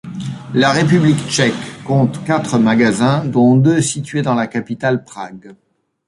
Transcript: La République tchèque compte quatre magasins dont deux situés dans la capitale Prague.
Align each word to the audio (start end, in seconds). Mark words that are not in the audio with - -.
La 0.55 0.71
République 0.71 1.29
tchèque 1.29 1.83
compte 1.85 2.23
quatre 2.25 2.57
magasins 2.57 3.23
dont 3.23 3.55
deux 3.55 3.81
situés 3.83 4.23
dans 4.23 4.33
la 4.33 4.47
capitale 4.47 5.03
Prague. 5.03 5.53